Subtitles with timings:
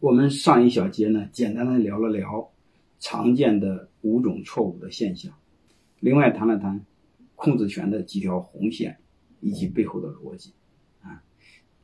[0.00, 2.50] 我们上一小节呢，简单的聊了聊
[2.98, 5.34] 常见的五种错误的现象，
[5.98, 6.86] 另外谈了谈
[7.36, 8.98] 控制权的几条红线
[9.40, 10.54] 以及背后的逻辑
[11.02, 11.22] 啊。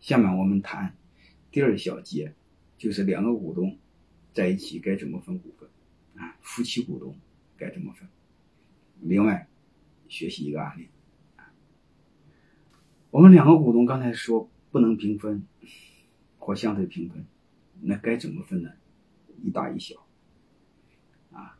[0.00, 0.96] 下面我们谈
[1.50, 2.34] 第二小节，
[2.78, 3.76] 就是两个股东
[4.32, 5.68] 在一起该怎么分股份
[6.14, 6.38] 啊？
[6.40, 7.14] 夫妻股东
[7.58, 8.08] 该怎么分？
[9.02, 9.46] 另外
[10.08, 10.88] 学习一个案例
[11.36, 11.52] 啊，
[13.10, 15.46] 我们两个股东刚才说不能平分
[16.38, 17.26] 或相对平分。
[17.80, 18.70] 那该怎么分呢？
[19.42, 20.06] 一大一小，
[21.30, 21.58] 啊，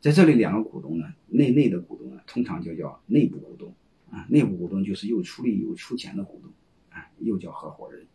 [0.00, 3.74] 在这里两个股东呢，内内的股东呢，通常就叫内部股东
[4.10, 6.50] 啊，内部股东就是又出力又出钱的股东
[6.90, 8.06] 啊，又叫合伙人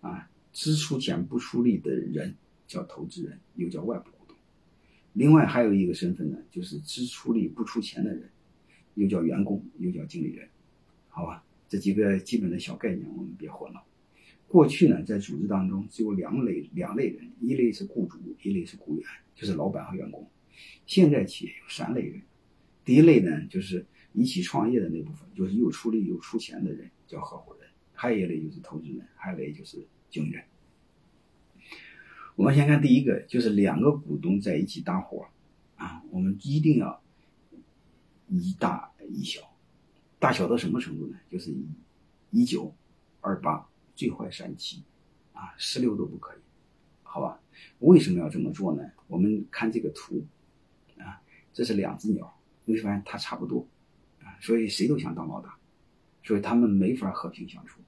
[0.00, 2.34] 啊，只出钱不出力的人
[2.66, 4.36] 叫投资人，又叫外部股东。
[5.12, 8.30] 另外还有一个身份呢，就是只出力不出钱的人，
[8.94, 10.48] 又叫员工，又叫经理人，
[11.08, 11.44] 好吧？
[11.68, 13.84] 这几个基本的小概念，我们别混了。
[14.50, 20.28] 过去呢，在组织当中只有两类两类人，一类是雇主，一类是雇员，就是老板和员工。
[20.86, 22.20] 现在企业有三类人，
[22.84, 30.42] 第一类呢就是一起创业的那部分，就是又出力又出钱的人，叫合伙人；还有一类就是投资人，还有一类就是经理人。
[32.34, 35.28] 我们先看第一个，就是两个股东在一起搭伙
[35.76, 37.00] 啊，我们一定要
[38.26, 39.42] 一大一小，
[40.18, 41.16] 大小到什么程度呢？
[41.30, 41.68] 就是一
[42.32, 42.74] 一九
[43.20, 43.69] 二八。
[44.00, 44.82] 最坏三七，
[45.34, 46.38] 啊，十六都不可以，
[47.02, 47.38] 好吧？
[47.80, 48.82] 为什么要这么做呢？
[49.08, 50.24] 我们看这个图，
[50.96, 51.20] 啊，
[51.52, 52.34] 这是两只鸟，
[52.64, 53.68] 你会发现它差不多，
[54.20, 55.54] 啊，所以谁都想当老大，
[56.22, 57.82] 所以他们没法和平相处。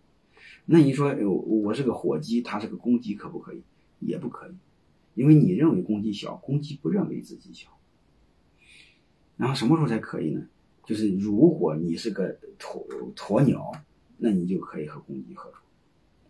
[0.66, 3.62] 那你说，我是个火鸡，它是个公鸡，可不可以？
[4.00, 4.52] 也不可以，
[5.14, 7.70] 因为你认为公鸡小，公鸡不认为自己小。
[9.38, 10.46] 然后什么时候才可以呢？
[10.84, 13.72] 就是如果你是个鸵鸵鸟，
[14.18, 15.58] 那你就可以和公鸡合作。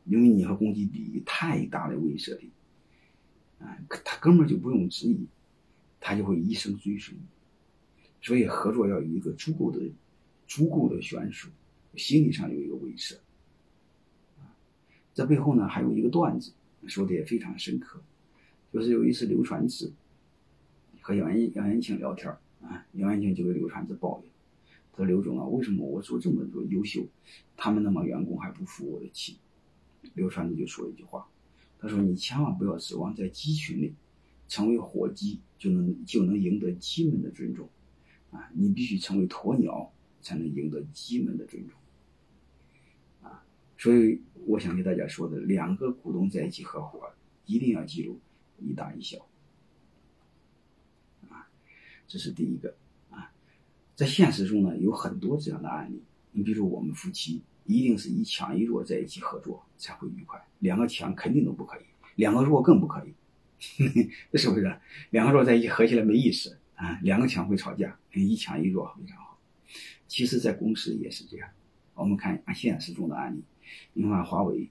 [0.05, 2.51] 因为你和公鸡比太大的威慑力，
[3.61, 5.27] 啊，他根本就不用质疑，
[6.01, 7.21] 他就会一生追随你。
[8.21, 9.81] 所以合作要有一个足够的、
[10.47, 11.49] 足够的悬殊，
[11.97, 13.17] 心理上有一个威慑。
[14.39, 14.55] 啊，
[15.15, 16.53] 这背后呢还有一个段子，
[16.87, 18.03] 说的也非常深刻，
[18.73, 19.93] 就是有一次刘传志
[21.01, 22.29] 和杨元杨元庆聊天
[22.61, 24.31] 啊，杨元庆就给刘传志抱怨，
[24.97, 27.07] 说：“刘总啊，为什么我做这么多优秀，
[27.57, 29.39] 他们那么员工还不服我的气？”
[30.15, 31.29] 刘传志就说一句话，
[31.79, 33.95] 他说：“你千万不要指望在鸡群里
[34.47, 37.69] 成为火鸡就能就能赢得鸡们的尊重，
[38.31, 41.79] 啊，你必须成为鸵鸟才能赢得鸡们的尊重，
[43.23, 43.45] 啊，
[43.79, 47.13] 所以我想给大家说的，两个股东在一起合伙，
[47.47, 48.21] 一定要记住
[48.59, 49.27] 一大一小，
[51.29, 51.49] 啊，
[52.07, 52.77] 这是第一个，
[53.11, 53.33] 啊，
[53.97, 56.03] 在现实中呢有很多这样的案例，
[56.33, 61.83] 你比如我们夫妻。”一定是一强一弱在一起合作才会愉快，两个强肯定都不可以，
[62.17, 63.13] 两个弱更不可以，
[64.31, 64.81] 这 是不是？
[65.11, 69.39] 两个弱在一起合起来没意思啊，两个强会吵架，一强一弱非常好。
[70.09, 71.49] 其实，在公司也是这样。
[71.95, 73.43] 我们看现实中的案例，
[73.93, 74.69] 你看华为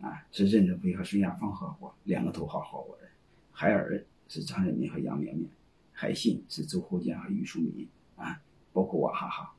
[0.00, 3.08] 啊，是任正非和孙亚芳合伙，两个头号合伙人；
[3.50, 5.48] 海尔是张仁民和杨绵绵；
[5.92, 8.40] 海信是周厚健和俞淑敏啊，
[8.72, 9.54] 包括娃哈哈。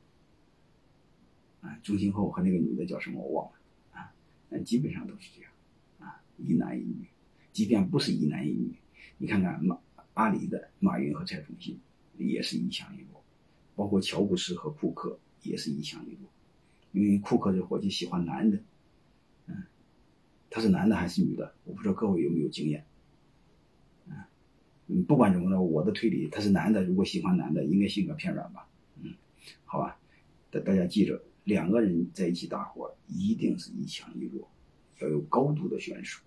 [1.64, 3.58] 啊，钟兴后和那个女的叫什么我忘了
[3.92, 4.12] 啊，
[4.50, 5.50] 嗯，基本上都是这样，
[5.98, 7.06] 啊，一男一女，
[7.52, 8.74] 即便不是一男一女，
[9.16, 9.78] 你看看马
[10.12, 11.80] 阿里的马云和蔡崇信
[12.18, 13.24] 也是一强一弱，
[13.74, 16.28] 包括乔布斯和库克也是一强一弱，
[16.92, 18.58] 因为库克这伙计喜欢男的，
[19.46, 19.64] 嗯，
[20.50, 21.54] 他是男的还是女的？
[21.64, 22.84] 我不知道各位有没有经验，
[24.86, 28.68] 嗯，不管怎么着，我的推理他是男的，如果喜欢男的，应该性格偏软吧，
[29.02, 29.14] 嗯，
[29.64, 29.98] 好吧，
[30.50, 31.22] 大大家记着。
[31.44, 34.50] 两个人在一起搭伙，一定是一强一弱，
[35.00, 36.22] 要有高度的悬殊。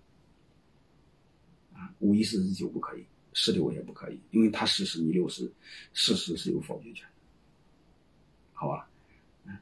[1.74, 5.52] 啊，五一四十九不可以，十六也不可以，因为他四十你六十，
[5.92, 7.06] 事实是有否决权。
[8.52, 8.90] 好吧，
[9.44, 9.56] 嗯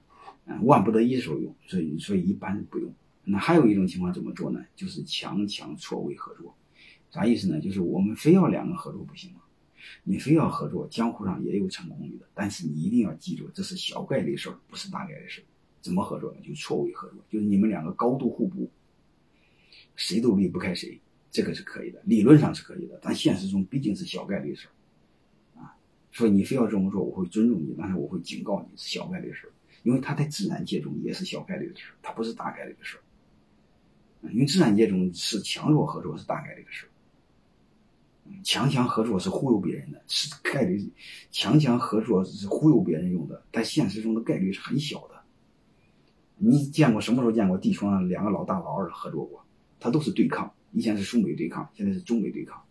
[0.46, 2.92] 嗯，万不得已的时候用，所以所以一般不用。
[3.24, 4.64] 那还有一种情况怎么做呢？
[4.76, 6.56] 就是强强错位合作，
[7.10, 7.60] 啥意思呢？
[7.60, 9.40] 就是我们非要两个合作不行吗？
[10.04, 15.44] 你非要合作，江湖上也有成功率的，但是你一定要记住，这是小概率事儿，不是大概率事儿。
[15.86, 16.40] 怎么合作呢？
[16.42, 18.68] 就错位合作，就是你们两个高度互补，
[19.94, 21.00] 谁都离不开谁，
[21.30, 25.76] 这个是可以的，理论上是可以的，但现实中毕竟是小概率事儿，啊，
[26.10, 29.52] 所以你非要这么做，我会尊重你，但是我会警告你是小概率事儿，
[29.84, 36.90] 因为它在自然界中也是小概率的事儿，它不是大概率的事儿，因为自然界中是强弱合作是大概率的事儿。
[38.42, 40.84] 强强合作是忽悠别人的，是概率。
[41.30, 45.15] 强强合作是忽悠别人用的，但现实中的概率是很小的。
[46.38, 49.44] 你见过什么时候见过地球上两个老大老二合作过？
[49.78, 52.62] 他都是对抗，以前是苏美对抗，现在是中美对抗，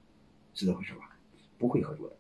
[0.54, 1.18] 是这回事吧？
[1.58, 2.16] 不会合作的。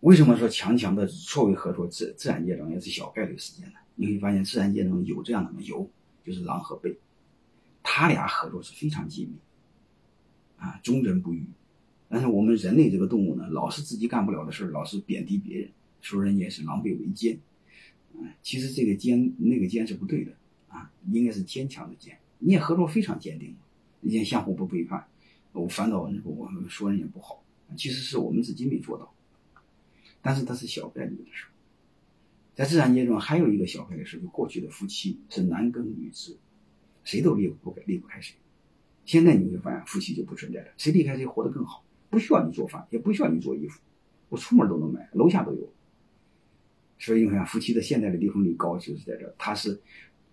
[0.00, 3.74] 为什么说强强的错位合作自自然界中也是小概率事件呢？
[3.94, 5.88] 你会发现自然界中有这样的吗有，
[6.24, 6.96] 就是狼和狈，
[7.82, 9.36] 他俩合作是非常紧密，
[10.56, 11.46] 啊，忠贞不渝。
[12.08, 15.70] 但是我们人类这个动物呢，老是自己干不了的事老是贬低别人，
[16.00, 17.38] 说人也是狼狈为奸。
[18.42, 20.32] 其实这个坚那个坚是不对的
[20.68, 22.18] 啊，应该是坚强的坚。
[22.38, 23.54] 你也合作非常坚定，
[24.00, 25.06] 也相互不背叛。
[25.52, 26.08] 我反倒我
[26.48, 27.44] 们说人也不好，
[27.76, 29.12] 其实是我们自己没做到。
[30.20, 31.46] 但是它是小概率的事
[32.54, 36.36] 在自然界中还有一个小概率事，就过去的夫妻是男耕女织，
[37.04, 38.36] 谁都离不开离不开谁。
[39.04, 43.80] 现在你会发现夫妻就不存在了，谁离开谁活得更好，不需要你做饭，也不需要你做衣服，
[44.28, 45.72] 我出门都能买，楼下都有。
[47.02, 49.76] 所以你看夫妻的现在的离婚率高，就是在这，它是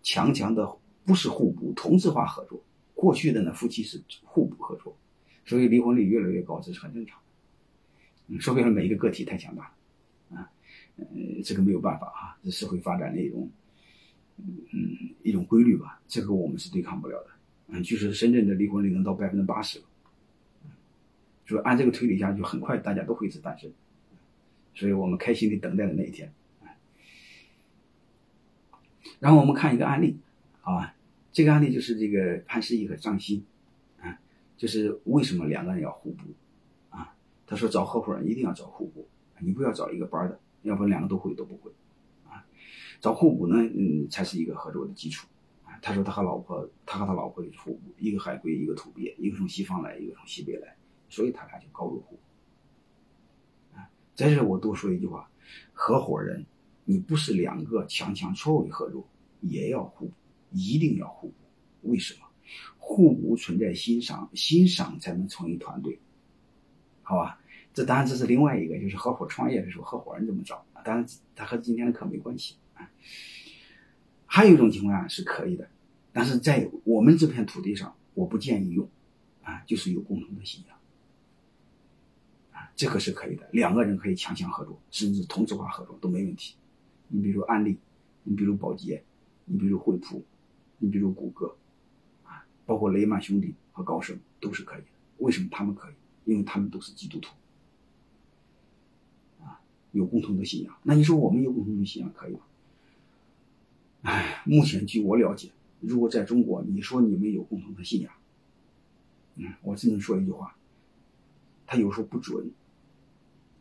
[0.04, 0.72] 强强的
[1.04, 2.64] 不是互补，同质化合作。
[2.94, 4.96] 过去的呢夫妻是互补合作，
[5.46, 7.20] 所以离婚率越来越高，这是很正常
[8.28, 8.40] 的。
[8.40, 10.52] 说明了每一个个体太强大了。
[10.98, 11.06] 呃，
[11.44, 13.50] 这个没有办法啊，这社会发展的一种，
[14.38, 16.00] 嗯，一种规律吧。
[16.08, 17.30] 这个我们是对抗不了的。
[17.70, 19.86] 嗯，据说深圳的离婚率能到百分之八十了。
[21.48, 23.74] 就按这个推理下去，很快大家都会是单身。
[24.76, 26.32] 所以我们开心的等待着那一天。
[29.20, 30.20] 然后我们看一个案例，
[30.62, 30.96] 啊，
[31.32, 33.46] 这个案例就是这个潘石屹和张欣，
[34.02, 34.20] 啊，
[34.58, 36.24] 就是为什么两个人要互补，
[36.90, 37.16] 啊，
[37.48, 39.08] 他说找合伙人一定要找互补，
[39.40, 40.40] 你不要找一个班的。
[40.64, 41.72] 要不然两个都会都不会，
[42.28, 42.46] 啊，
[43.00, 45.26] 找互补呢，嗯，才是一个合作的基础，
[45.64, 50.76] 啊，他说他和老婆，他和他老婆也是互补，一个海归，一个土鳖，一个从西方来，一个从西北来，
[51.08, 55.32] 所以他俩就高度互补，啊，在这我多说一句话，
[55.72, 56.46] 合伙人，
[56.90, 59.08] 你不是两个强强错位合作，
[59.42, 60.14] 也要互补，
[60.52, 61.36] 一定要互补，
[61.84, 62.26] 为什么？
[62.80, 66.00] 互补存在欣赏，欣赏才能成为团队，
[67.04, 67.40] 好吧？
[67.76, 70.66] 这当然这是另外一个，就是合伙创业的时候，合伙人怎么找？
[70.84, 71.06] 当然，
[71.36, 72.90] 他和今天的课没关系啊。
[74.26, 75.70] 还有一种情况下是可以的，
[76.12, 78.90] 但是在我们这片土地上，我不建议用
[79.44, 80.76] 啊，就是有共同的信仰
[82.52, 86.56] 啊，这个是可以的，两个人可以强强合作，甚至同质化合作都没问题。
[87.10, 87.78] 你比如安利，
[88.24, 89.04] 你比如宝洁，
[89.46, 90.24] 你比如惠普，
[90.78, 91.58] 你比如谷歌
[92.24, 94.88] 啊，包括雷曼兄弟和高盛都是可以的。
[95.18, 95.94] 为什么他们可以？
[96.26, 97.36] 因为他们都是基督徒。
[99.44, 99.60] 啊
[99.92, 102.42] 有共同的信仰，那你说我们有共同的信仰可以吗？
[104.04, 105.50] 哎，目前据我了解，
[105.82, 108.14] 如果在中国，你说你们有共同的信仰，
[109.36, 110.56] 嗯，我只能说一句话，
[111.66, 112.52] 他有时候不准，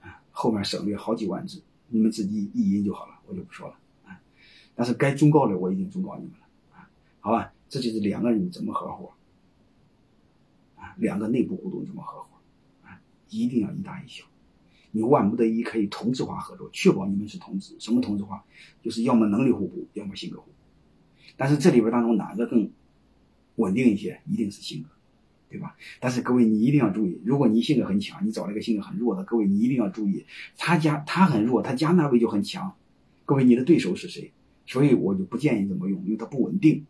[0.01, 3.75] 啊，后面省略好几万字，你们自己意淫就好了，我就不说了，
[4.05, 4.21] 啊，
[4.75, 6.47] 但是该忠告的我已经忠告你们了，
[6.77, 6.89] 啊，
[7.21, 9.13] 好吧，这就是两个人怎么合伙，
[10.77, 12.29] 啊，两个内部股东怎么合伙，
[12.85, 13.01] 啊，
[13.31, 14.25] 一定要一大一小。
[14.91, 17.77] 你万不得已可以同质化合作，确保你们是同质。
[17.79, 18.43] 什么同质化？
[18.83, 20.53] 就是要么能力互补，要么性格互补。
[21.37, 22.71] 但是这里边当中哪个更
[23.57, 24.23] 稳定一些？
[24.27, 24.89] 一定是性格，
[25.51, 25.77] 对吧？
[26.01, 32.75] 但是各位你一定要注意，如果你性格很强，你找了一个性格很弱的，各位你一定要注意，他家他很弱，他家那位就很强。
[33.25, 34.33] 各位你的对手是谁？
[34.67, 36.85] 所以我就不建议这么用，因为它不稳定。